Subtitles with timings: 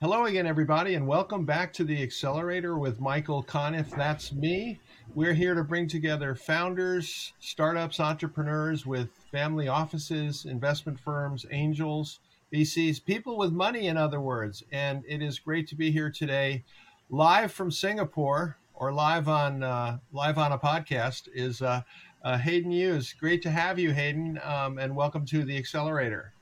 [0.00, 3.90] Hello again, everybody, and welcome back to the Accelerator with Michael Conniff.
[3.90, 4.78] That's me.
[5.12, 12.20] We're here to bring together founders, startups, entrepreneurs with family offices, investment firms, angels,
[12.54, 14.62] VCs, people with money, in other words.
[14.70, 16.62] And it is great to be here today,
[17.10, 21.26] live from Singapore or live on uh, live on a podcast.
[21.34, 21.82] Is uh,
[22.22, 23.12] uh, Hayden Hughes?
[23.18, 26.34] Great to have you, Hayden, um, and welcome to the Accelerator.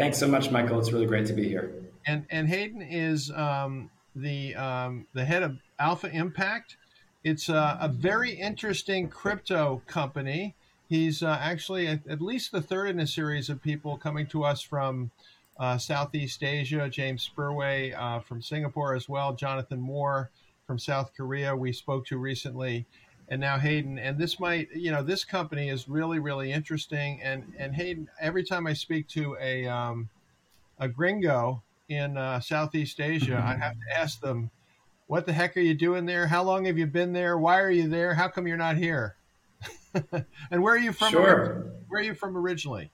[0.00, 0.78] Thanks so much, Michael.
[0.78, 1.74] It's really great to be here.
[2.06, 6.78] And and Hayden is um, the um, the head of Alpha Impact.
[7.22, 10.54] It's a, a very interesting crypto company.
[10.88, 14.42] He's uh, actually at, at, least the third in a series of people coming to
[14.42, 15.10] us from
[15.58, 16.88] uh, Southeast Asia.
[16.88, 19.34] James Spurway uh, from Singapore as well.
[19.34, 20.30] Jonathan Moore
[20.66, 22.86] from South Korea we spoke to recently,
[23.30, 23.98] and now Hayden.
[23.98, 27.20] And this might, you know, this company is really really interesting.
[27.22, 30.10] And and Hayden, every time I speak to a um,
[30.78, 34.50] a gringo in uh, Southeast Asia, I have to ask them,
[35.06, 36.26] "What the heck are you doing there?
[36.26, 37.38] How long have you been there?
[37.38, 38.14] Why are you there?
[38.14, 39.16] How come you're not here?"
[40.50, 41.10] and where are you from?
[41.10, 41.66] Sure.
[41.88, 42.90] Where are you from originally?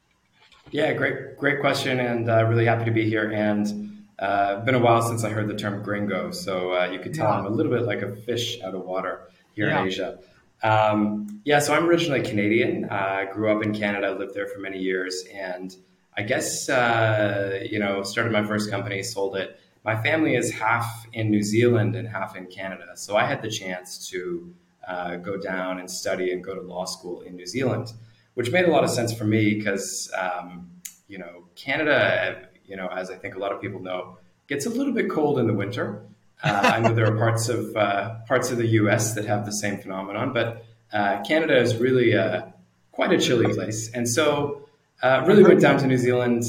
[0.72, 3.30] Yeah, great, great question, and uh, really happy to be here.
[3.30, 7.14] And uh, been a while since I heard the term gringo, so uh, you could
[7.14, 7.38] tell yeah.
[7.38, 9.80] I'm a little bit like a fish out of water here yeah.
[9.80, 10.18] in Asia.
[10.62, 12.84] Um, yeah, so I'm originally Canadian.
[12.88, 15.74] I grew up in Canada, lived there for many years, and
[16.16, 19.58] I guess, uh, you know, started my first company, sold it.
[19.84, 22.92] My family is half in New Zealand and half in Canada.
[22.96, 24.54] So I had the chance to
[24.86, 27.92] uh, go down and study and go to law school in New Zealand,
[28.34, 30.70] which made a lot of sense for me because, um,
[31.06, 34.70] you know, Canada, you know, as I think a lot of people know, gets a
[34.70, 36.06] little bit cold in the winter.
[36.42, 39.14] Uh, I know there are parts of uh, parts of the U.S.
[39.14, 42.52] that have the same phenomenon, but uh, Canada is really a,
[42.92, 44.68] quite a chilly place, and so
[45.02, 46.44] uh, really went down to New Zealand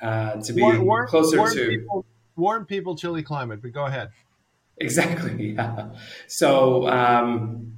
[0.00, 2.04] uh, to be warm, warm, closer warm to people,
[2.36, 3.60] warm people, chilly climate.
[3.62, 4.10] But go ahead.
[4.78, 5.56] Exactly.
[5.56, 5.90] Yeah.
[6.28, 7.74] So um,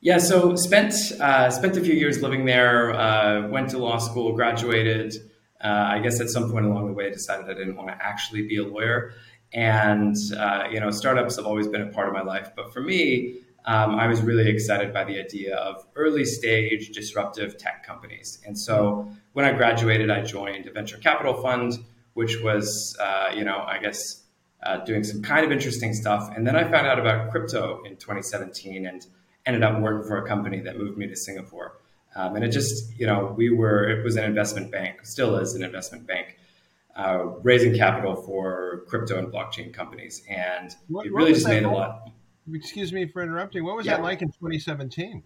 [0.00, 2.94] yeah, so spent uh, spent a few years living there.
[2.94, 5.14] Uh, went to law school, graduated.
[5.60, 7.96] Uh, I guess at some point along the way, I decided I didn't want to
[8.00, 9.14] actually be a lawyer.
[9.52, 12.50] And uh, you know, startups have always been a part of my life.
[12.54, 17.58] But for me, um, I was really excited by the idea of early stage disruptive
[17.58, 18.38] tech companies.
[18.46, 21.74] And so when I graduated, I joined a venture capital fund,
[22.14, 24.22] which was, uh, you know, I guess
[24.62, 26.30] uh, doing some kind of interesting stuff.
[26.34, 29.04] And then I found out about crypto in 2017 and
[29.44, 31.78] ended up working for a company that moved me to Singapore.
[32.14, 35.54] Um, and it just, you know, we were, it was an investment bank, still is
[35.54, 36.38] an investment bank.
[36.96, 41.70] Uh, raising capital for crypto and blockchain companies, and what, it really just made a
[41.70, 42.10] lot
[42.54, 43.64] excuse me for interrupting.
[43.64, 43.96] What was yeah.
[43.96, 45.22] that like in 2017?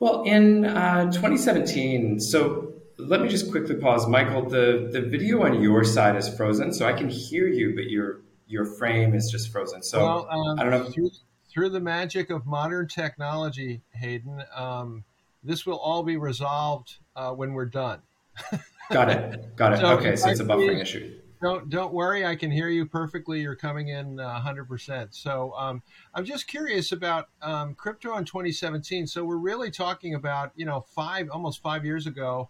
[0.00, 4.48] Well, in uh, 2017, so let me just quickly pause, Michael.
[4.48, 8.20] The the video on your side is frozen, so I can hear you, but your
[8.46, 9.82] your frame is just frozen.
[9.82, 10.90] So well, um, I don't know.
[10.90, 11.10] Through,
[11.48, 15.04] through, the magic of modern technology, Hayden, um,
[15.42, 18.02] this will all be resolved uh, when we're done.
[18.90, 19.56] Got it.
[19.56, 19.80] Got it.
[19.80, 22.24] So okay, so it's a buffering issue don't don't worry.
[22.24, 23.42] I can hear you perfectly.
[23.42, 25.14] You're coming in uh, 100%.
[25.14, 25.82] So um,
[26.14, 29.06] I'm just curious about um, crypto in 2017.
[29.06, 32.48] So we're really talking about you know five almost five years ago,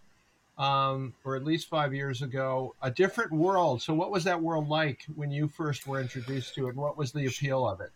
[0.58, 3.82] um, or at least five years ago, a different world.
[3.82, 6.70] So what was that world like when you first were introduced to it?
[6.70, 7.90] And what was the appeal of it?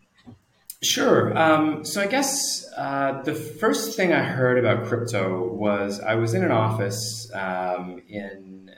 [0.81, 1.37] Sure.
[1.37, 6.33] Um, so I guess uh, the first thing I heard about crypto was I was
[6.33, 8.71] in an office um, in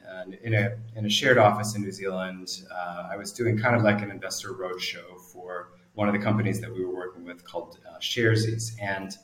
[0.44, 2.48] in a in a shared office in New Zealand.
[2.74, 6.60] Uh, I was doing kind of like an investor roadshow for one of the companies
[6.62, 9.16] that we were working with called uh, Sharesies, and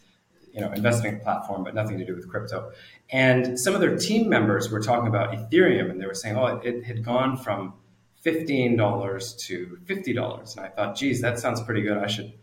[0.53, 2.71] you know, investing platform, but nothing to do with crypto.
[3.09, 6.45] And some of their team members were talking about Ethereum, and they were saying, "Oh,
[6.45, 7.73] it, it had gone from
[8.21, 11.97] fifteen dollars to fifty dollars." And I thought, "Geez, that sounds pretty good.
[11.97, 12.33] I should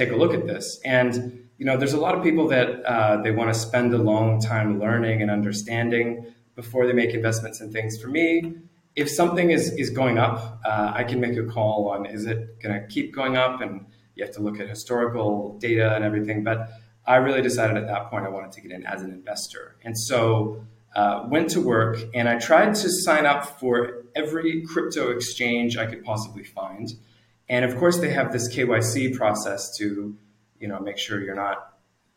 [0.00, 1.14] take a look at this." And
[1.60, 4.40] you know, there's a lot of people that uh, they want to spend a long
[4.40, 6.06] time learning and understanding
[6.56, 8.00] before they make investments in things.
[8.00, 8.54] For me,
[8.96, 12.60] if something is, is going up, uh, I can make a call on is it
[12.62, 13.60] going to keep going up?
[13.60, 16.44] And you have to look at historical data and everything.
[16.44, 16.68] But
[17.06, 19.76] I really decided at that point I wanted to get in as an investor.
[19.84, 20.64] And so
[20.94, 25.86] uh, went to work and I tried to sign up for every crypto exchange I
[25.86, 26.88] could possibly find.
[27.50, 30.16] And of course, they have this KYC process to,
[30.60, 31.74] you know, make sure you're not,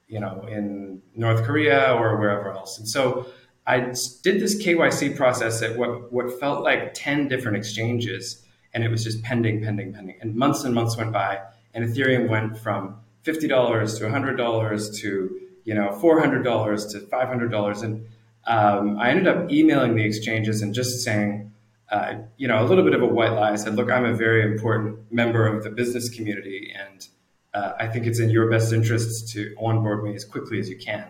[0.07, 2.77] you know, in North Korea or wherever else.
[2.77, 3.25] And so
[3.65, 8.43] I did this KYC process at what, what felt like 10 different exchanges,
[8.75, 10.17] and it was just pending, pending, pending.
[10.21, 11.41] And months and months went by,
[11.73, 17.83] and Ethereum went from $50 to $100 to you know $400 to $500.
[17.83, 18.05] And
[18.45, 21.52] um, I ended up emailing the exchanges and just saying,
[21.93, 23.51] uh, you know, a little bit of a white lie.
[23.51, 27.07] I said, look, I'm a very important member of the business community, and
[27.53, 30.77] uh, I think it's in your best interests to onboard me as quickly as you
[30.77, 31.05] can.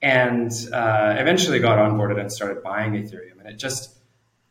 [0.00, 3.94] And uh, eventually got onboarded and started buying Ethereum, and it just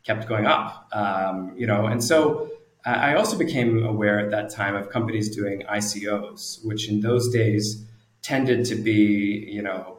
[0.03, 0.87] kept going up.
[0.93, 2.51] Um, you know, and so
[2.85, 7.33] uh, I also became aware at that time of companies doing ICOs, which in those
[7.33, 7.83] days
[8.21, 9.97] tended to be, you know,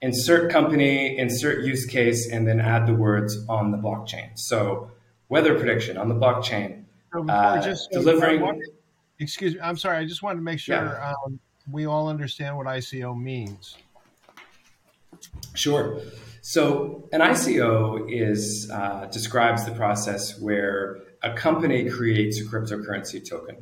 [0.00, 4.30] insert company, insert use case, and then add the words on the blockchain.
[4.36, 4.92] So
[5.28, 6.84] weather prediction on the blockchain,
[7.28, 8.62] uh, just, delivering.
[9.18, 9.98] excuse me, I'm sorry.
[9.98, 11.12] I just wanted to make sure yeah.
[11.26, 11.38] um,
[11.70, 13.76] we all understand what ICO means.
[15.54, 16.00] Sure.
[16.42, 23.56] So an ICO is uh, describes the process where a company creates a cryptocurrency token,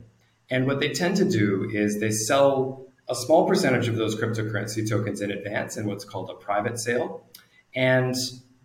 [0.50, 4.88] and what they tend to do is they sell a small percentage of those cryptocurrency
[4.88, 7.24] tokens in advance in what's called a private sale,
[7.74, 8.16] and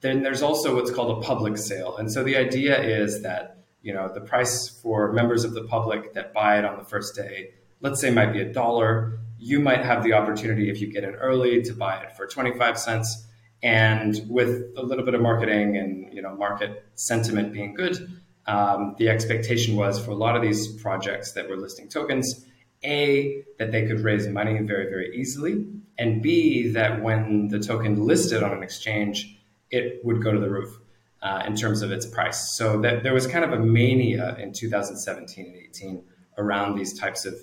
[0.01, 1.97] then there's also what's called a public sale.
[1.97, 6.13] And so the idea is that you know the price for members of the public
[6.13, 7.51] that buy it on the first day,
[7.81, 9.19] let's say, might be a dollar.
[9.39, 12.79] You might have the opportunity if you get in early to buy it for 25
[12.79, 13.27] cents.
[13.63, 18.95] And with a little bit of marketing and you know market sentiment being good, um,
[18.97, 22.45] the expectation was for a lot of these projects that were listing tokens,
[22.83, 25.65] a that they could raise money very very easily,
[25.97, 29.36] and b that when the token listed on an exchange
[29.71, 30.79] it would go to the roof
[31.21, 32.51] uh, in terms of its price.
[32.55, 36.03] So that there was kind of a mania in 2017 and 18
[36.37, 37.35] around these types of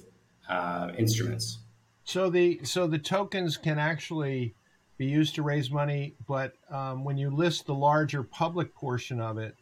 [0.48, 1.58] uh, instruments.
[2.04, 4.54] So the so the tokens can actually
[4.98, 9.38] be used to raise money, but um, when you list the larger public portion of
[9.38, 9.56] it,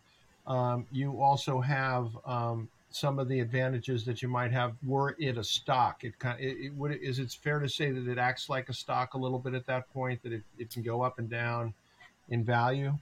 [0.46, 5.38] um, you also have um, some of the advantages that you might have were it
[5.38, 6.04] a stock.
[6.04, 8.74] It kind it, it would is it fair to say that it acts like a
[8.74, 11.72] stock a little bit at that point that it, it can go up and down
[12.32, 12.98] in value?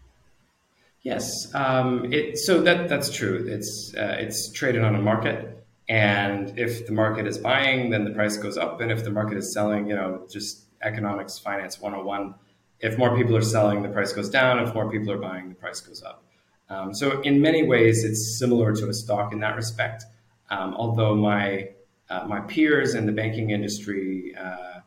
[1.03, 1.53] Yes.
[1.55, 3.47] Um, it, so that that's true.
[3.49, 8.11] It's uh, it's traded on a market, and if the market is buying, then the
[8.11, 12.35] price goes up, and if the market is selling, you know, just economics, finance 101.
[12.81, 14.59] If more people are selling, the price goes down.
[14.59, 16.25] If more people are buying, the price goes up.
[16.69, 20.05] Um, so in many ways, it's similar to a stock in that respect.
[20.51, 21.71] Um, although my
[22.09, 24.81] uh, my peers in the banking industry, uh,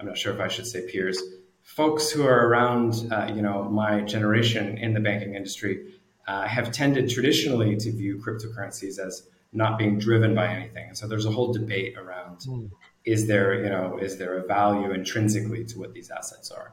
[0.00, 1.20] I'm not sure if I should say peers,
[1.64, 5.94] folks who are around, uh, you know, my generation in the banking industry
[6.28, 10.88] uh, have tended traditionally to view cryptocurrencies as not being driven by anything.
[10.88, 12.70] And so there's a whole debate around mm.
[13.04, 16.72] is there, you know, is there a value intrinsically to what these assets are?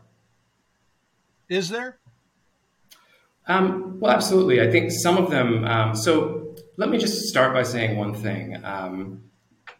[1.47, 1.97] Is there?
[3.47, 4.61] Um, well, absolutely.
[4.61, 5.65] I think some of them.
[5.65, 8.63] Um, so let me just start by saying one thing.
[8.63, 9.23] Um,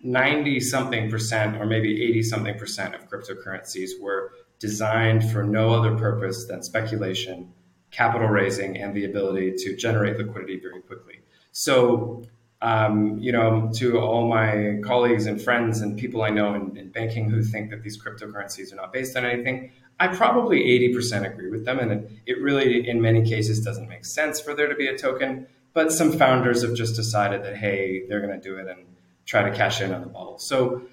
[0.03, 5.97] 90 something percent, or maybe 80 something percent of cryptocurrencies were designed for no other
[5.97, 7.51] purpose than speculation,
[7.89, 11.19] capital raising, and the ability to generate liquidity very quickly.
[11.51, 12.23] So,
[12.61, 16.89] um, you know, to all my colleagues and friends and people I know in, in,
[16.91, 20.59] banking who think that these cryptocurrencies are not based on anything, I probably
[20.93, 21.79] 80% agree with them.
[21.79, 25.47] And it, really, in many cases, doesn't make sense for there to be a token.
[25.73, 28.85] But some founders have just decided that, hey, they're going to do it and
[29.25, 30.37] try to cash in on the bubble.
[30.37, 30.83] So,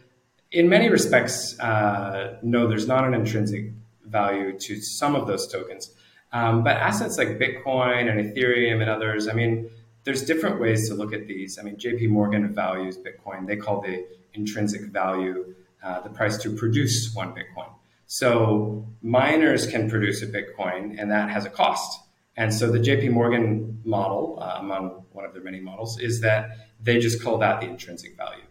[0.53, 3.73] in many respects, uh, no, there's not an intrinsic
[4.05, 5.91] value to some of those tokens.
[6.33, 9.71] Um, but assets like Bitcoin and Ethereum and others, I mean,
[10.05, 11.59] there's different ways to look at these.
[11.59, 13.47] I mean, JP Morgan values Bitcoin.
[13.47, 17.71] They call the intrinsic value uh, the price to produce one Bitcoin.
[18.07, 22.01] So miners can produce a Bitcoin, and that has a cost.
[22.37, 26.51] And so the JP Morgan model, uh, among one of their many models, is that
[26.81, 28.43] they just call that the intrinsic value.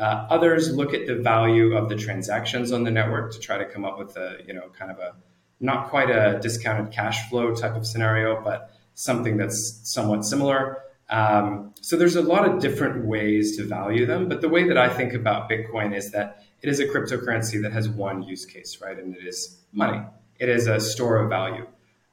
[0.00, 3.66] Uh, others look at the value of the transactions on the network to try to
[3.66, 5.14] come up with a, you know, kind of a
[5.60, 10.78] not quite a discounted cash flow type of scenario, but something that's somewhat similar.
[11.10, 14.78] Um, so there's a lot of different ways to value them, but the way that
[14.78, 18.78] I think about Bitcoin is that it is a cryptocurrency that has one use case,
[18.80, 18.98] right?
[18.98, 20.00] And it is money.
[20.38, 21.66] It is a store of value.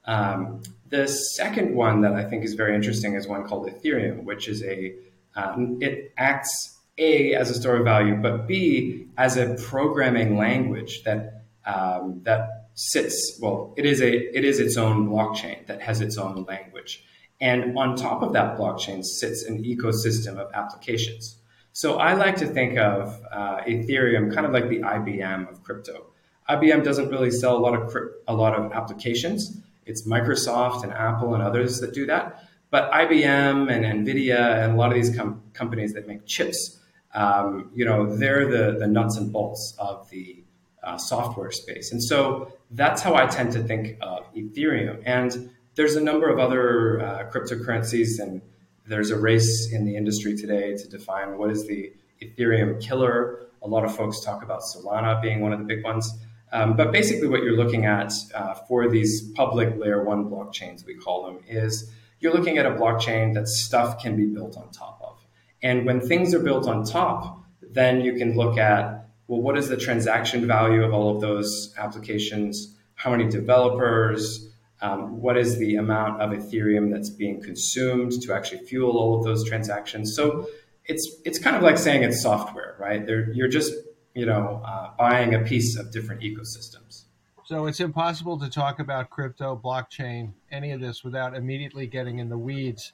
[0.03, 4.49] Um, the second one that I think is very interesting is one called Ethereum, which
[4.49, 4.95] is a
[5.35, 11.03] um, it acts a, as a store of value, but B, as a programming language
[11.03, 16.01] that, um, that sits, well, it is, a, it is its own blockchain that has
[16.01, 17.03] its own language.
[17.39, 21.37] And on top of that blockchain sits an ecosystem of applications.
[21.73, 26.07] So I like to think of uh, Ethereum kind of like the IBM of crypto.
[26.49, 27.95] IBM doesn't really sell a lot of
[28.27, 29.61] a lot of applications.
[29.85, 32.43] It's Microsoft and Apple and others that do that.
[32.71, 36.79] But IBM and Nvidia and a lot of these com- companies that make chips
[37.17, 40.43] um, you know, they're the, the nuts and bolts of the
[40.83, 41.91] uh, software space.
[41.91, 45.01] And so that's how I tend to think of Ethereum.
[45.03, 48.41] And there's a number of other uh, cryptocurrencies and
[48.85, 53.47] there's a race in the industry today to define what is the Ethereum killer.
[53.63, 56.13] A lot of folks talk about Solana being one of the big ones.
[56.51, 60.95] Um, but basically, what you're looking at uh, for these public layer one blockchains, we
[60.95, 65.01] call them, is you're looking at a blockchain that stuff can be built on top
[65.03, 65.16] of.
[65.61, 68.97] And when things are built on top, then you can look at
[69.27, 72.75] well, what is the transaction value of all of those applications?
[72.95, 74.49] How many developers?
[74.81, 79.25] Um, what is the amount of Ethereum that's being consumed to actually fuel all of
[79.25, 80.15] those transactions?
[80.15, 80.47] So
[80.85, 83.05] it's it's kind of like saying it's software, right?
[83.05, 83.73] They're, you're just
[84.15, 87.03] you know uh, buying a piece of different ecosystems.
[87.43, 92.27] So it's impossible to talk about crypto, blockchain, any of this without immediately getting in
[92.27, 92.91] the weeds.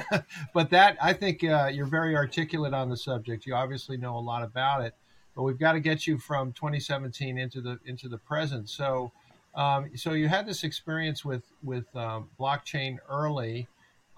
[0.54, 3.46] but that I think uh, you're very articulate on the subject.
[3.46, 4.94] You obviously know a lot about it,
[5.34, 8.68] but we've got to get you from 2017 into the into the present.
[8.68, 9.12] So,
[9.54, 13.68] um, so you had this experience with with um, blockchain early,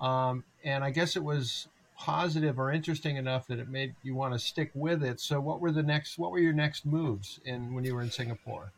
[0.01, 4.35] um, and I guess it was positive or interesting enough that it made you want
[4.35, 5.21] to stick with it.
[5.21, 6.19] So, what were the next?
[6.19, 8.73] What were your next moves in when you were in Singapore?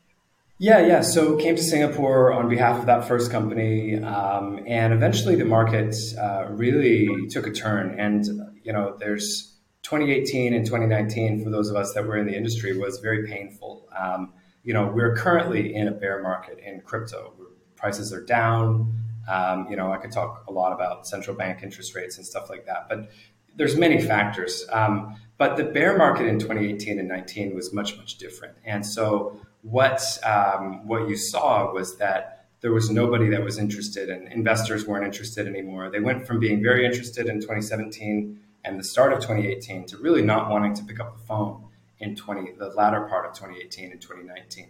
[0.59, 1.03] Yeah, yeah.
[1.03, 5.95] So came to Singapore on behalf of that first company, um, and eventually the market
[6.19, 8.01] uh, really took a turn.
[8.01, 8.25] And
[8.63, 12.77] you know, there's 2018 and 2019 for those of us that were in the industry
[12.77, 13.87] was very painful.
[13.97, 14.33] Um,
[14.65, 17.35] you know, we're currently in a bear market in crypto.
[17.77, 18.95] Prices are down.
[19.29, 22.49] Um, you know, I could talk a lot about central bank interest rates and stuff
[22.49, 23.11] like that, but
[23.57, 24.65] there's many factors.
[24.73, 28.57] Um, but the bear market in 2018 and 19 was much, much different.
[28.65, 29.39] And so
[29.71, 34.87] what um, what you saw was that there was nobody that was interested, and investors
[34.87, 35.91] weren't interested anymore.
[35.91, 40.23] They went from being very interested in 2017 and the start of 2018 to really
[40.23, 41.65] not wanting to pick up the phone
[41.99, 44.69] in 20 the latter part of 2018 and 2019.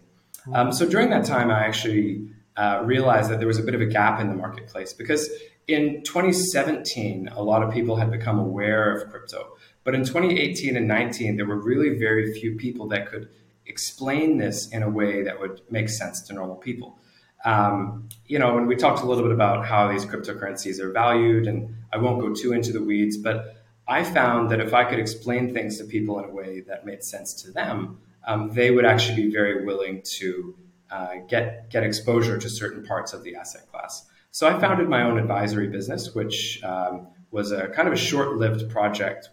[0.53, 3.81] Um, so during that time, I actually uh, realized that there was a bit of
[3.81, 5.29] a gap in the marketplace because
[5.67, 9.57] in 2017, a lot of people had become aware of crypto.
[9.83, 13.29] But in 2018 and 19, there were really very few people that could
[13.67, 16.99] explain this in a way that would make sense to normal people.
[17.45, 21.47] Um, you know, and we talked a little bit about how these cryptocurrencies are valued,
[21.47, 23.55] and I won't go too into the weeds, but
[23.87, 27.03] I found that if I could explain things to people in a way that made
[27.03, 30.55] sense to them, um, they would actually be very willing to
[30.91, 34.05] uh, get get exposure to certain parts of the asset class.
[34.31, 38.69] So I founded my own advisory business, which um, was a kind of a short-lived
[38.69, 39.29] project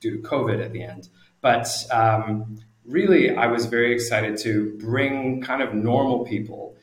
[0.00, 1.08] due to COVID at the end.
[1.40, 6.76] But um, really, I was very excited to bring kind of normal people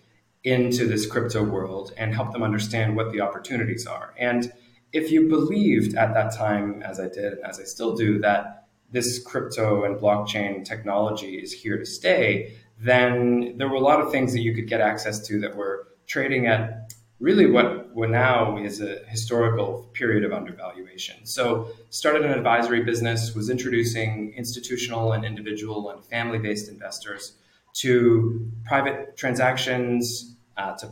[0.44, 4.14] into this crypto world and help them understand what the opportunities are.
[4.18, 4.54] And
[4.94, 9.22] if you believed at that time, as I did, as I still do, that this
[9.22, 14.32] crypto and blockchain technology is here to stay, then there were a lot of things
[14.34, 18.82] that you could get access to that were trading at really what, what now is
[18.82, 21.26] a historical period of undervaluation.
[21.26, 27.34] So started an advisory business, was introducing institutional and individual and family-based investors
[27.76, 30.90] to private transactions, uh, to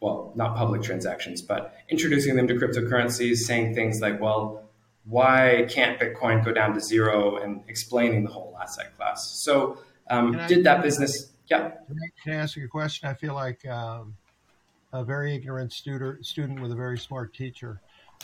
[0.00, 4.64] well, not public transactions, but introducing them to cryptocurrencies, saying things like, well,
[5.04, 9.30] why can't Bitcoin go down to zero and explaining the whole asset class.
[9.42, 9.78] So
[10.10, 11.30] um, I, did that business.
[11.46, 11.72] Yeah.
[12.22, 13.08] Can I ask you a question?
[13.08, 14.16] I feel like um,
[14.94, 17.80] a very ignorant student student with a very smart teacher.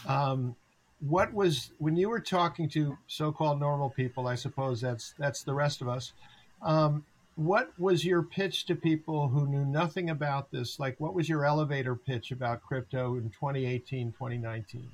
[0.07, 0.55] Um,
[1.01, 4.29] what was when you were talking to so-called normal people?
[4.29, 6.13] I suppose that's that's the rest of us.
[6.63, 10.79] Um, what was your pitch to people who knew nothing about this?
[10.79, 14.89] Like, what was your elevator pitch about crypto in 2018, 2019?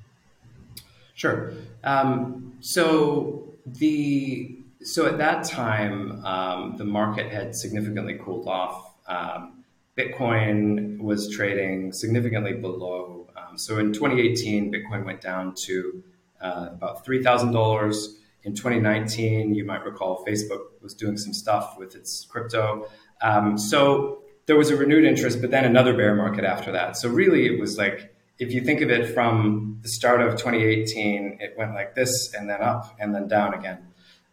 [1.14, 1.52] Sure.
[1.82, 8.94] Um, so the so at that time, um, the market had significantly cooled off.
[9.08, 9.55] Um,
[9.96, 13.28] Bitcoin was trading significantly below.
[13.36, 16.04] Um, so in 2018, Bitcoin went down to
[16.40, 18.06] uh, about $3,000.
[18.44, 22.88] In 2019, you might recall Facebook was doing some stuff with its crypto.
[23.22, 26.96] Um, so there was a renewed interest, but then another bear market after that.
[26.96, 31.38] So really, it was like if you think of it from the start of 2018,
[31.40, 33.78] it went like this and then up and then down again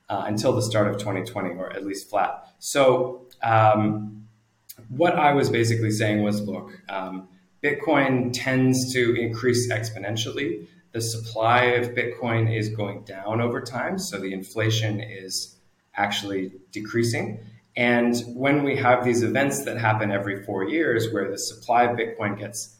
[0.09, 2.47] uh, until the start of 2020, or at least flat.
[2.59, 4.22] So um,
[4.89, 7.27] what I was basically saying was, look, um,
[7.63, 10.67] Bitcoin tends to increase exponentially.
[10.91, 15.55] The supply of Bitcoin is going down over time, so the inflation is
[15.95, 17.39] actually decreasing.
[17.75, 21.97] And when we have these events that happen every four years, where the supply of
[21.97, 22.75] Bitcoin gets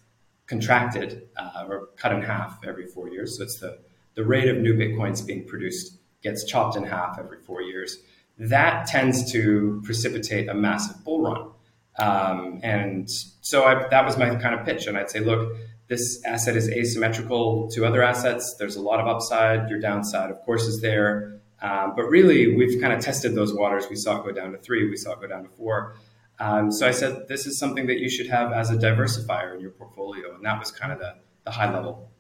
[0.46, 3.80] contracted uh, or cut in half every four years, so it's the,
[4.16, 7.98] the rate of new Bitcoins being produced gets chopped in half every four years,
[8.38, 11.53] that tends to precipitate a massive bull run.
[12.00, 14.88] Um, and so I, that was my kind of pitch.
[14.88, 15.56] And I'd say, look,
[15.88, 18.56] this asset is asymmetrical to other assets.
[18.58, 19.70] There's a lot of upside.
[19.70, 21.40] Your downside, of course, is there.
[21.62, 23.86] Um, but really, we've kind of tested those waters.
[23.90, 24.90] We saw it go down to three.
[24.90, 25.96] We saw it go down to four.
[26.40, 29.62] Um, so I said, this is something that you should have as a diversifier in
[29.62, 30.36] your portfolio.
[30.36, 32.12] And that was kind of the, the high level.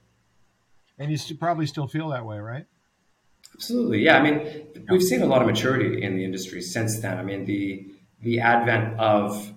[0.99, 2.65] And you st- probably still feel that way, right?
[3.55, 3.99] Absolutely.
[3.99, 4.17] Yeah.
[4.17, 7.17] I mean, we've seen a lot of maturity in the industry since then.
[7.17, 7.87] I mean, the,
[8.21, 9.51] the advent of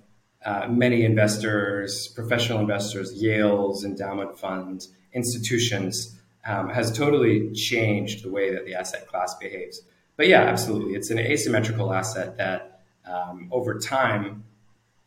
[0.46, 8.54] uh, many investors, professional investors, Yale's endowment funds, institutions, um, has totally changed the way
[8.54, 9.82] that the asset class behaves.
[10.16, 10.94] But yeah, absolutely.
[10.94, 14.44] It's an asymmetrical asset that um, over time,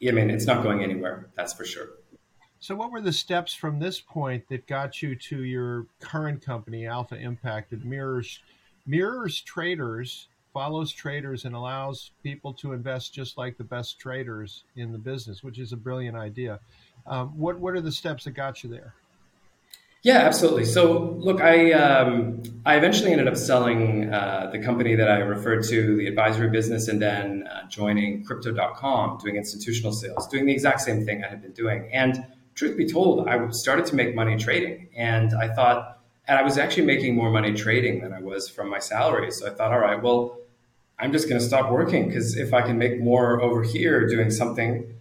[0.05, 1.87] I mean, it's not going anywhere, that's for sure.
[2.59, 6.85] So, what were the steps from this point that got you to your current company,
[6.85, 8.39] Alpha Impact, that mirrors
[8.85, 10.27] mirrors traders,
[10.59, 15.41] follows traders, and allows people to invest just like the best traders in the business,
[15.41, 16.59] which is a brilliant idea.
[17.07, 18.93] Um, what what are the steps that got you there?
[20.03, 20.65] Yeah, absolutely.
[20.65, 25.63] So, look, I um, I eventually ended up selling uh, the company that I referred
[25.69, 30.81] to, the advisory business, and then uh, joining Crypto.com, doing institutional sales, doing the exact
[30.81, 31.89] same thing I had been doing.
[31.93, 32.25] And
[32.55, 36.57] truth be told, I started to make money trading, and I thought, and I was
[36.57, 39.31] actually making more money trading than I was from my salary.
[39.31, 40.38] So I thought, all right, well,
[40.99, 44.31] I'm just going to stop working because if I can make more over here doing
[44.31, 44.93] something,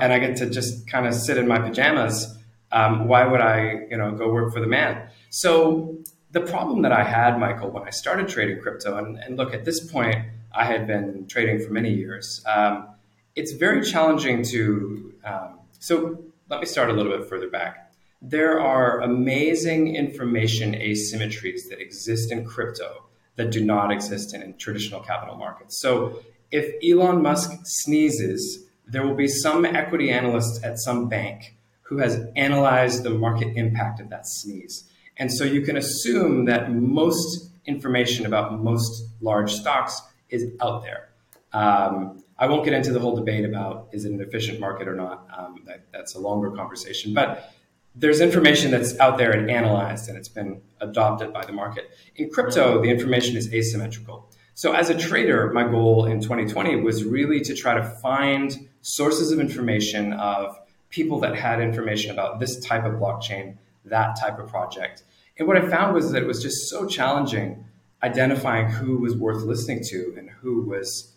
[0.00, 2.38] and I get to just kind of sit in my pajamas
[2.72, 5.08] um, why would I, you know, go work for the man?
[5.30, 5.98] So
[6.30, 9.64] the problem that I had, Michael, when I started trading crypto, and, and look, at
[9.64, 10.16] this point,
[10.52, 12.44] I had been trading for many years.
[12.46, 12.88] Um,
[13.34, 15.14] it's very challenging to.
[15.24, 17.92] Um, so let me start a little bit further back.
[18.22, 23.04] There are amazing information asymmetries that exist in crypto
[23.40, 25.80] that do not exist in, in traditional capital markets.
[25.80, 31.98] So if Elon Musk sneezes, there will be some equity analyst at some bank who
[31.98, 34.84] has analyzed the market impact of that sneeze.
[35.16, 41.08] And so you can assume that most information about most large stocks is out there.
[41.52, 44.94] Um, I won't get into the whole debate about is it an efficient market or
[44.94, 45.26] not.
[45.36, 47.14] Um, that, that's a longer conversation.
[47.14, 47.52] But
[47.94, 51.90] there's information that's out there and analyzed, and it's been adopted by the market.
[52.16, 54.30] In crypto, the information is asymmetrical.
[54.54, 59.32] So, as a trader, my goal in 2020 was really to try to find sources
[59.32, 60.58] of information of
[60.90, 65.04] people that had information about this type of blockchain, that type of project.
[65.38, 67.64] And what I found was that it was just so challenging
[68.02, 71.14] identifying who was worth listening to and who was,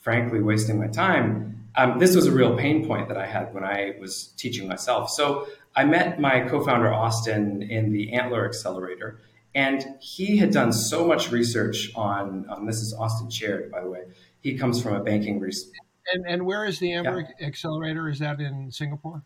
[0.00, 1.68] frankly, wasting my time.
[1.76, 5.10] Um, this was a real pain point that I had when I was teaching myself.
[5.10, 9.20] So I met my co founder, Austin, in the Antler Accelerator.
[9.56, 13.88] And he had done so much research on, um, this is Austin Chaird, by the
[13.88, 14.02] way.
[14.40, 15.76] He comes from a banking research
[16.12, 17.46] and, and where is the Antler yeah.
[17.46, 18.08] Accelerator?
[18.08, 19.22] Is that in Singapore?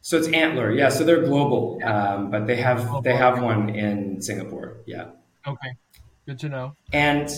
[0.00, 0.88] So it's Antler, yeah.
[0.88, 5.08] So they're global, um, but they have they have one in Singapore, yeah.
[5.46, 5.76] Okay,
[6.26, 6.76] good to know.
[6.92, 7.28] And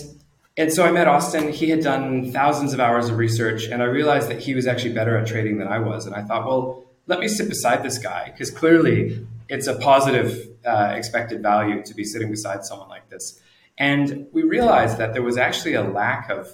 [0.55, 1.51] and so I met Austin.
[1.51, 4.93] He had done thousands of hours of research, and I realized that he was actually
[4.93, 6.05] better at trading than I was.
[6.05, 10.47] And I thought, well, let me sit beside this guy because clearly it's a positive
[10.63, 13.41] uh, expected value to be sitting beside someone like this.
[13.79, 16.47] And we realized that there was actually a lack of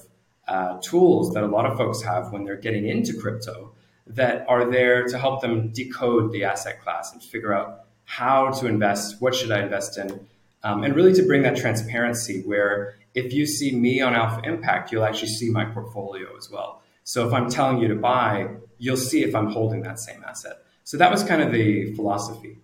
[0.48, 3.74] uh, tools that a lot of folks have when they're getting into crypto
[4.08, 8.68] that are there to help them decode the asset class and figure out how to
[8.68, 10.28] invest, what should I invest in,
[10.64, 14.92] um, and really to bring that transparency where if you see me on Alpha Impact,
[14.92, 16.82] you'll actually see my portfolio as well.
[17.04, 20.64] So if I'm telling you to buy, you'll see if I'm holding that same asset.
[20.84, 22.58] So that was kind of the philosophy.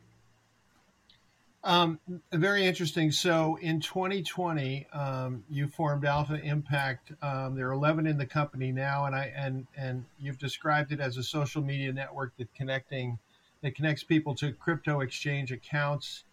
[1.63, 2.00] Um,
[2.34, 3.12] very interesting.
[3.12, 7.12] So in 2020, um, you formed Alpha Impact.
[7.21, 11.00] Um, there are 11 in the company now, and I and and you've described it
[11.00, 13.19] as a social media network that connecting
[13.62, 16.24] that connects people to crypto exchange accounts,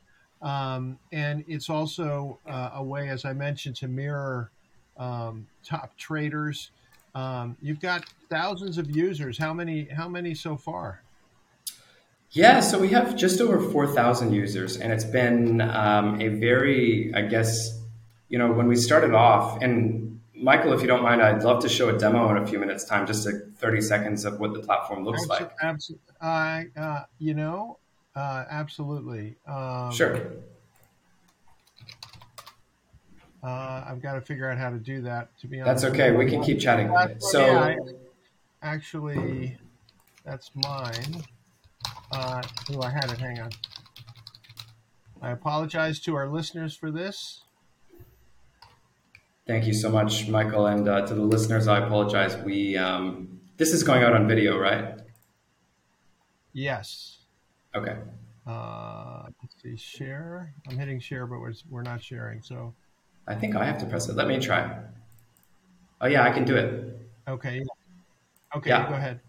[0.40, 4.50] um, and it's also uh, a way, as I mentioned, to mirror
[4.96, 6.70] um, top traders.
[7.18, 9.38] Um, you've got thousands of users.
[9.38, 9.88] How many?
[9.88, 11.02] How many so far?
[12.30, 17.22] Yeah, so we have just over 4,000 users, and it's been um, a very, I
[17.22, 17.80] guess,
[18.28, 21.70] you know, when we started off, and Michael, if you don't mind, I'd love to
[21.70, 24.60] show a demo in a few minutes' time, just a 30 seconds of what the
[24.60, 25.50] platform looks like.
[25.62, 26.14] Absolutely.
[26.20, 27.78] Uh, uh, you know,
[28.14, 29.36] uh, absolutely.
[29.46, 30.20] Um, sure.
[33.42, 35.82] Uh, I've got to figure out how to do that, to be honest.
[35.82, 36.10] That's okay.
[36.10, 36.92] We can keep chatting.
[37.20, 37.76] So, yeah,
[38.62, 39.56] actually,
[40.24, 41.22] that's mine.
[42.10, 43.18] Uh, oh, I had it.
[43.18, 43.50] Hang on.
[45.22, 47.42] I apologize to our listeners for this.
[49.46, 52.36] Thank you so much, Michael, and uh, to the listeners, I apologize.
[52.36, 55.00] We um, this is going out on video, right?
[56.52, 57.18] Yes.
[57.74, 57.96] Okay.
[58.46, 60.52] Uh, let's see, share.
[60.68, 62.42] I'm hitting share, but we're, we're not sharing.
[62.42, 62.74] So
[63.28, 64.16] I think I have to press it.
[64.16, 64.76] Let me try.
[66.00, 66.98] Oh yeah, I can do it.
[67.28, 67.62] Okay.
[68.56, 68.88] Okay, Yeah.
[68.88, 69.20] go ahead.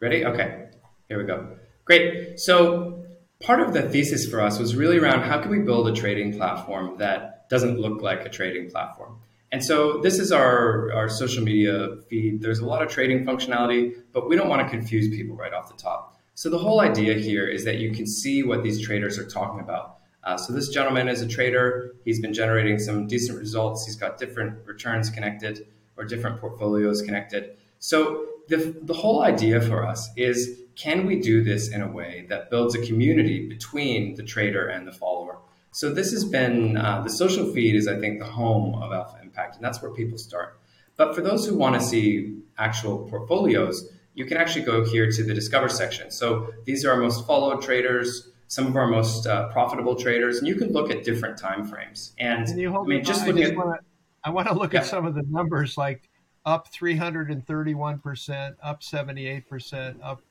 [0.00, 0.24] Ready?
[0.24, 0.68] Okay.
[1.08, 1.56] Here we go.
[1.84, 2.40] Great.
[2.40, 3.04] So
[3.40, 6.32] part of the thesis for us was really around how can we build a trading
[6.32, 9.18] platform that doesn't look like a trading platform.
[9.52, 12.40] And so this is our, our social media feed.
[12.40, 15.68] There's a lot of trading functionality, but we don't want to confuse people right off
[15.68, 16.18] the top.
[16.34, 19.60] So the whole idea here is that you can see what these traders are talking
[19.60, 19.98] about.
[20.24, 21.94] Uh, so this gentleman is a trader.
[22.04, 23.84] He's been generating some decent results.
[23.84, 27.56] He's got different returns connected or different portfolios connected.
[27.78, 32.26] So the, the whole idea for us is can we do this in a way
[32.30, 35.38] that builds a community between the trader and the follower?
[35.70, 39.18] So this has been uh, the social feed is I think the home of Alpha
[39.22, 40.58] Impact, and that's where people start.
[40.96, 45.24] But for those who want to see actual portfolios, you can actually go here to
[45.24, 46.10] the Discover section.
[46.10, 50.46] So these are our most followed traders, some of our most uh, profitable traders, and
[50.46, 52.12] you can look at different time frames.
[52.18, 53.86] And Can you I hold mean, just I looking just at want to.
[54.26, 54.80] I want to look Yeah.
[54.80, 56.08] at some of the numbers, like
[56.46, 60.22] up 331 percent, up 78 percent, up.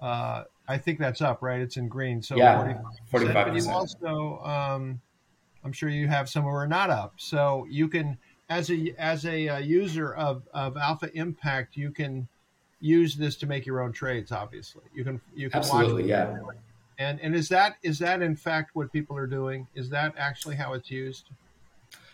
[0.00, 1.60] Uh, I think that's up, right?
[1.60, 2.74] It's in green, so Yeah,
[3.10, 3.32] 45%.
[3.32, 5.00] But you also, um,
[5.64, 8.16] I'm sure you have some who are not up, so you can,
[8.48, 12.28] as a as a uh, user of of Alpha Impact, you can
[12.80, 14.30] use this to make your own trades.
[14.30, 16.38] Obviously, you can you can watch absolutely, yeah.
[16.98, 19.68] And and is that is that in fact what people are doing?
[19.74, 21.30] Is that actually how it's used?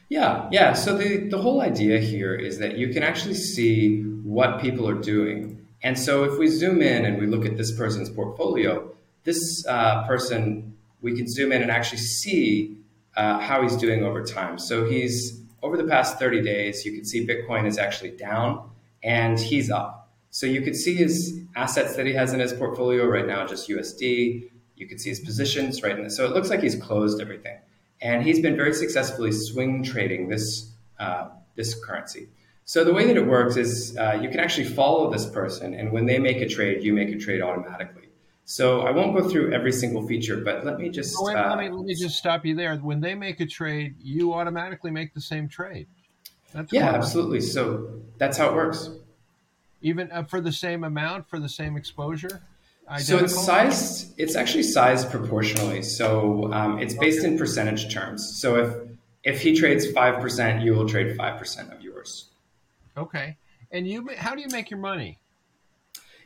[0.09, 0.75] Yeah, yeah.
[0.75, 5.01] So the, the whole idea here is that you can actually see what people are
[5.01, 5.67] doing.
[5.83, 8.91] And so if we zoom in and we look at this person's portfolio,
[9.25, 12.77] this uh, person, we can zoom in and actually see
[13.17, 14.59] uh, how he's doing over time.
[14.59, 18.71] So he's, over the past 30 days, you can see Bitcoin is actually down
[19.03, 20.13] and he's up.
[20.31, 23.69] So you can see his assets that he has in his portfolio right now, just
[23.69, 24.51] USD.
[24.85, 27.57] You can see his positions right in So it looks like he's closed everything
[28.05, 30.71] and he's been very successfully swing trading this
[31.01, 32.29] uh, this currency.
[32.67, 35.91] So the way that it works is uh, you can actually follow this person, and
[35.91, 38.09] when they make a trade, you make a trade automatically.
[38.45, 41.49] So I won't go through every single feature, but let me just Oh, wait, uh,
[41.49, 42.77] let me let me just stop you there.
[42.77, 45.89] When they make a trade, you automatically make the same trade.
[46.53, 47.41] That's yeah, absolutely.
[47.41, 48.91] So that's how it works.
[49.81, 52.43] Even uh, for the same amount, for the same exposure.
[53.01, 54.15] So it's sized.
[54.19, 55.83] It's actually sized proportionally.
[55.83, 58.39] So um, it's based in percentage terms.
[58.41, 58.75] So if
[59.23, 62.31] if he trades five percent, you will trade five percent of yours.
[62.97, 63.37] Okay.
[63.71, 65.19] And you, how do you make your money?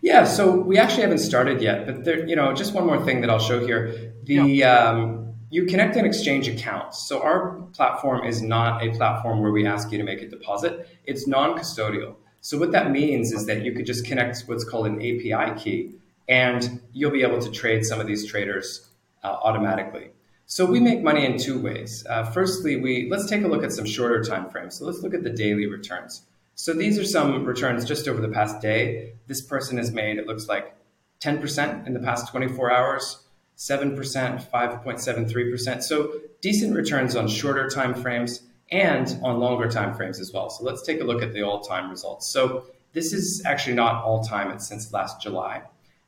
[0.03, 3.21] Yeah, so we actually haven't started yet, but there, you know, just one more thing
[3.23, 4.13] that I'll show here.
[4.25, 7.09] The um, you connect and exchange accounts.
[7.09, 10.89] So our platform is not a platform where we ask you to make a deposit.
[11.05, 12.17] It's non-custodial.
[12.43, 15.95] So what that means is that you could just connect what's called an API key,
[16.29, 18.89] and you'll be able to trade some of these traders
[19.25, 20.11] uh, automatically.
[20.47, 22.07] So we make money in two ways.
[22.09, 24.77] Uh, firstly, we let's take a look at some shorter time frames.
[24.77, 26.23] So let's look at the daily returns.
[26.55, 29.13] So these are some returns just over the past day.
[29.27, 30.75] This person has made, it looks like
[31.21, 33.19] 10% in the past 24 hours,
[33.57, 35.83] 7%, 5.73%.
[35.83, 40.51] So decent returns on shorter time frames and on longer time frames as well.
[40.51, 42.29] So let's take a look at the all-time results.
[42.29, 45.63] So this is actually not all-time, it's since last July.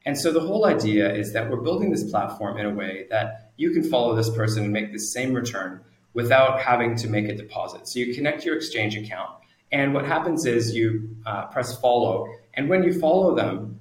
[0.06, 3.52] And so the whole idea is that we're building this platform in a way that
[3.56, 5.80] you can follow this person and make the same return
[6.14, 7.86] without having to make a deposit.
[7.86, 9.30] So you connect your exchange account,
[9.70, 13.78] and what happens is you uh, press follow, and when you follow them,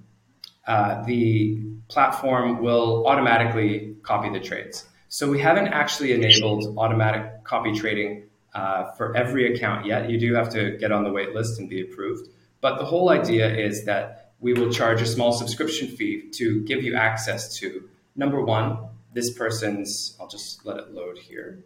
[0.67, 4.85] uh, the platform will automatically copy the trades.
[5.07, 10.09] So we haven't actually enabled automatic copy trading uh, for every account yet.
[10.09, 12.29] You do have to get on the wait list and be approved.
[12.61, 16.83] But the whole idea is that we will charge a small subscription fee to give
[16.83, 18.77] you access to number one,
[19.13, 21.63] this person's, I'll just let it load here.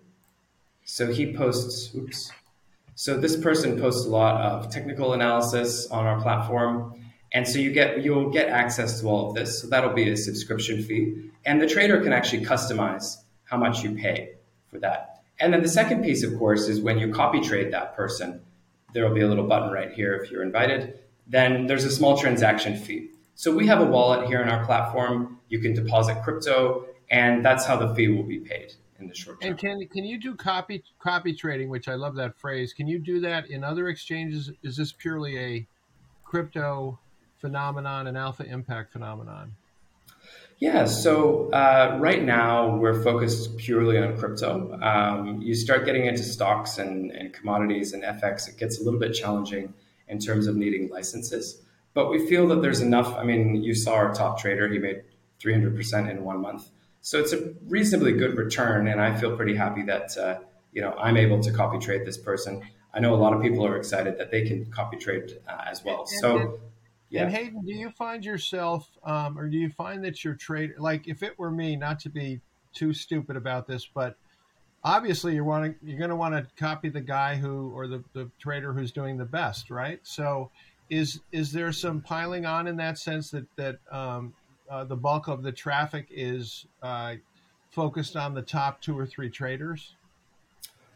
[0.86, 2.32] So he posts, oops.
[2.96, 7.00] So this person posts a lot of technical analysis on our platform.
[7.32, 9.62] And so you get you'll get access to all of this.
[9.62, 11.32] So that'll be a subscription fee.
[11.46, 14.36] And the trader can actually customize how much you pay
[14.70, 15.24] for that.
[15.40, 18.42] And then the second piece, of course, is when you copy trade that person,
[18.94, 21.00] there will be a little button right here if you're invited.
[21.28, 23.10] Then there's a small transaction fee.
[23.36, 25.40] So we have a wallet here in our platform.
[25.50, 29.42] You can deposit crypto, and that's how the fee will be paid in the short
[29.42, 29.52] term.
[29.52, 32.74] And can can you do copy copy trading, which I love that phrase?
[32.74, 34.52] Can you do that in other exchanges?
[34.62, 35.68] Is this purely a
[36.24, 37.00] crypto
[37.40, 39.56] phenomenon, an alpha impact phenomenon?
[40.60, 44.80] Yeah, so uh, right now we're focused purely on crypto.
[44.82, 49.00] Um, you start getting into stocks and, and commodities and FX, it gets a little
[49.00, 49.74] bit challenging
[50.08, 51.62] in terms of needing licenses.
[51.94, 53.16] But we feel that there's enough.
[53.16, 55.04] I mean, you saw our top trader, he made
[55.39, 56.70] 300% in one month.
[57.02, 60.39] So it's a reasonably good return, and I feel pretty happy that uh,
[60.72, 62.62] you know I'm able to copy trade this person.
[62.94, 65.84] I know a lot of people are excited that they can copy trade uh, as
[65.84, 66.06] well.
[66.06, 66.60] So.
[67.10, 67.26] Yeah.
[67.26, 71.08] And Hayden, do you find yourself, um, or do you find that your trade, like
[71.08, 72.42] if it were me, not to be
[72.74, 74.18] too stupid about this, but
[74.84, 78.30] obviously you're wanting, you're going to want to copy the guy who, or the, the
[78.39, 80.00] trader who's doing the best, right?
[80.04, 80.52] So,
[80.89, 84.34] is is there some piling on in that sense that that um,
[84.69, 87.15] uh, the bulk of the traffic is uh,
[87.72, 89.96] focused on the top two or three traders?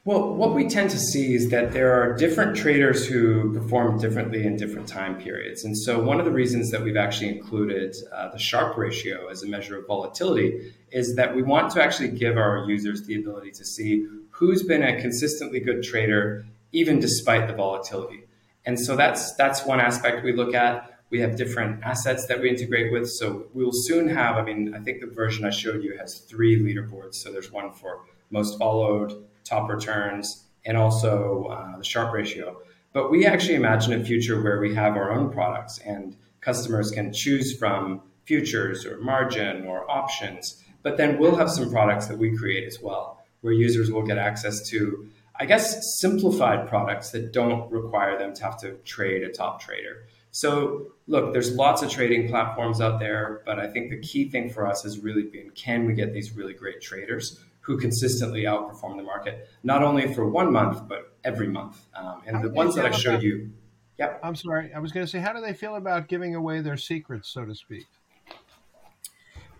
[0.07, 4.45] Well, what we tend to see is that there are different traders who perform differently
[4.45, 5.65] in different time periods.
[5.65, 9.43] And so, one of the reasons that we've actually included uh, the Sharpe ratio as
[9.43, 13.51] a measure of volatility is that we want to actually give our users the ability
[13.51, 18.23] to see who's been a consistently good trader, even despite the volatility.
[18.65, 21.01] And so, that's, that's one aspect we look at.
[21.09, 23.09] We have different assets that we integrate with.
[23.09, 26.19] So, we will soon have, I mean, I think the version I showed you has
[26.19, 27.15] three leaderboards.
[27.15, 32.57] So, there's one for most followed top returns, and also uh, the Sharpe ratio.
[32.93, 37.13] But we actually imagine a future where we have our own products and customers can
[37.13, 40.63] choose from futures or margin or options.
[40.83, 44.17] But then we'll have some products that we create as well, where users will get
[44.17, 49.29] access to, I guess, simplified products that don't require them to have to trade a
[49.29, 50.07] top trader.
[50.31, 54.49] So, look, there's lots of trading platforms out there, but I think the key thing
[54.49, 58.95] for us has really been can we get these really great traders who consistently outperform
[58.95, 61.85] the market, not only for one month, but every month.
[61.93, 63.51] Um, and the ones that I showed you,
[63.99, 64.21] yep.
[64.23, 66.77] I'm sorry, I was going to say, how do they feel about giving away their
[66.77, 67.85] secrets, so to speak?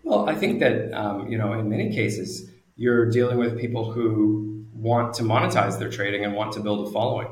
[0.02, 4.64] Well, I think that, um, you know, in many cases, you're dealing with people who
[4.72, 7.28] want to monetize their trading and want to build a following.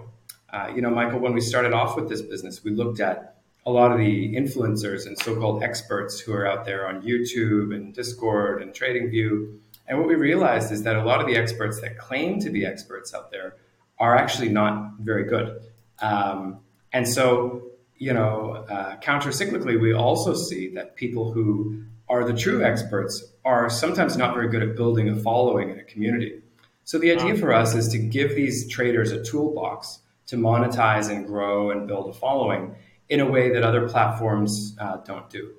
[0.52, 3.70] Uh, you know, Michael, when we started off with this business, we looked at a
[3.70, 8.62] lot of the influencers and so-called experts who are out there on YouTube and Discord
[8.62, 9.58] and TradingView
[9.88, 12.66] and what we realized is that a lot of the experts that claim to be
[12.66, 13.56] experts out there
[13.98, 15.60] are actually not very good.
[16.00, 16.60] Um,
[16.92, 17.62] and so,
[17.96, 23.32] you know, uh, counter cyclically, we also see that people who are the true experts
[23.44, 26.42] are sometimes not very good at building a following in a community.
[26.84, 31.26] So the idea for us is to give these traders a toolbox to monetize and
[31.26, 32.76] grow and build a following
[33.08, 35.54] in a way that other platforms uh, don't do.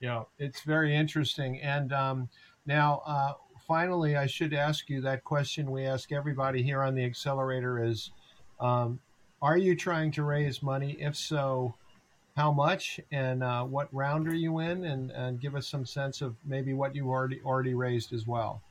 [0.00, 1.60] Yeah, it's very interesting.
[1.60, 2.28] And um,
[2.66, 3.32] now, uh,
[3.66, 8.10] finally, I should ask you that question we ask everybody here on the accelerator is
[8.60, 9.00] um,
[9.40, 10.96] Are you trying to raise money?
[11.00, 11.74] If so,
[12.36, 14.84] how much and uh, what round are you in?
[14.84, 18.62] And, and give us some sense of maybe what you already already raised as well.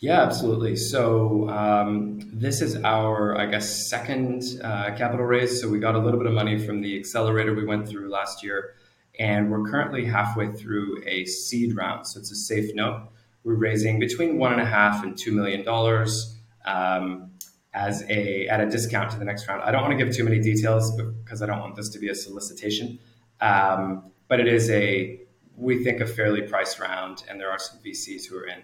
[0.00, 0.76] Yeah, absolutely.
[0.76, 5.60] So um, this is our, I guess, second uh, capital raise.
[5.60, 8.42] So we got a little bit of money from the accelerator we went through last
[8.42, 8.74] year
[9.18, 12.06] and we're currently halfway through a seed round.
[12.06, 13.08] So it's a safe note.
[13.44, 17.30] We're raising between one and a half and two million dollars um,
[17.72, 19.62] as a at a discount to the next round.
[19.62, 22.08] I don't want to give too many details because I don't want this to be
[22.08, 22.98] a solicitation.
[23.40, 25.20] Um, but it is a
[25.56, 28.62] we think a fairly priced round, and there are some VCs who are in.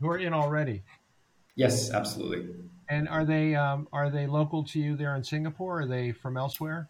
[0.00, 0.82] Who are in already?
[1.56, 2.46] Yes, absolutely.
[2.88, 5.78] And are they um, are they local to you there in Singapore?
[5.78, 6.88] Or are they from elsewhere?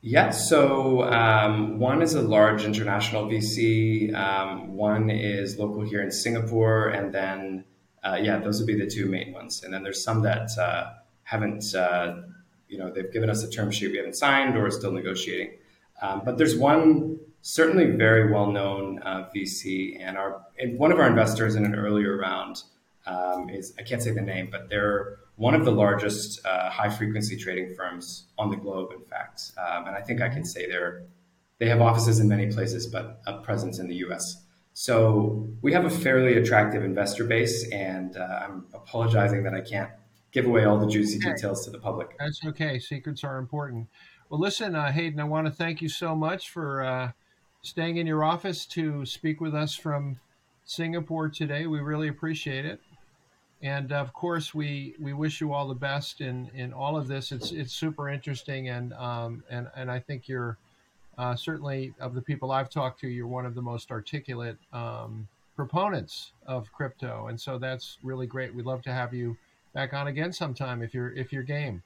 [0.00, 6.12] Yeah, so um, one is a large international VC, um, one is local here in
[6.12, 7.64] Singapore, and then,
[8.04, 9.64] uh, yeah, those would be the two main ones.
[9.64, 10.92] And then there's some that uh,
[11.24, 12.22] haven't, uh,
[12.68, 15.54] you know, they've given us a term sheet we haven't signed or are still negotiating.
[16.00, 21.00] Um, but there's one certainly very well known uh, VC, and our and one of
[21.00, 22.62] our investors in an earlier round
[23.06, 26.90] um, is, I can't say the name, but they're one of the largest uh, high
[26.90, 29.52] frequency trading firms on the globe, in fact.
[29.56, 31.04] Um, and I think I can say they're,
[31.58, 34.42] they have offices in many places, but a presence in the US.
[34.74, 39.90] So we have a fairly attractive investor base, and uh, I'm apologizing that I can't
[40.32, 42.16] give away all the juicy details to the public.
[42.18, 42.80] That's okay.
[42.80, 43.86] Secrets are important.
[44.28, 47.12] Well, listen, uh, Hayden, I want to thank you so much for uh,
[47.62, 50.18] staying in your office to speak with us from
[50.64, 51.66] Singapore today.
[51.66, 52.80] We really appreciate it
[53.62, 57.32] and of course we we wish you all the best in in all of this.
[57.32, 60.56] It's it's super interesting and um and and i think you're
[61.16, 65.26] uh, certainly of the people i've talked to you're one of the most articulate um,
[65.58, 67.26] proponents of crypto.
[67.26, 68.54] And so that's really great.
[68.54, 69.36] We'd love to have you
[69.74, 71.82] back on again sometime if you're if you're game.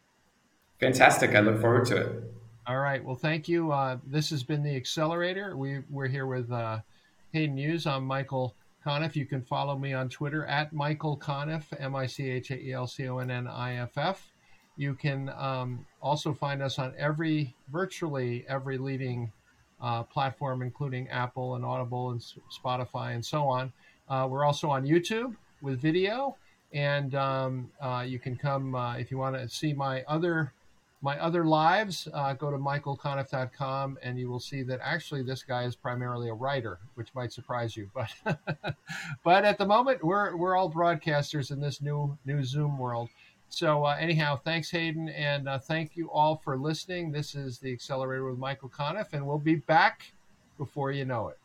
[0.79, 1.35] Fantastic.
[1.35, 2.23] I look forward to it.
[2.67, 3.03] All right.
[3.03, 3.73] Well thank you.
[3.73, 5.57] Uh, this has been the accelerator.
[5.57, 6.81] We we're here with uh,
[7.33, 7.87] hayden Hughes.
[7.87, 8.55] i'm michael
[8.85, 9.17] Conniff.
[9.17, 12.73] You can follow me on Twitter at Michael Conniff, M I C H A E
[12.73, 14.33] L C O N N I F F.
[14.77, 19.31] You can um, also find us on every, virtually every leading
[19.81, 23.73] uh, platform, including Apple and Audible and Spotify and so on.
[24.09, 26.37] Uh, we're also on YouTube with video,
[26.73, 30.53] and um, uh, you can come uh, if you want to see my other
[31.03, 32.09] my other lives.
[32.15, 36.35] Uh, go to michaelconniff.com, and you will see that actually this guy is primarily a
[36.35, 37.91] writer, which might surprise you.
[37.93, 38.11] But
[39.25, 43.11] but at the moment, we're we're all broadcasters in this new new Zoom world.
[43.49, 47.13] So, uh, anyhow, thanks, Hayden, and uh, thank you all for listening.
[47.13, 50.15] This is the Accelerator with Michael Conniff, and we'll be back
[50.57, 51.39] before you know it.